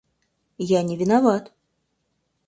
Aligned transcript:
Я 0.77 0.81
не 0.87 0.95
виноват. 1.01 1.51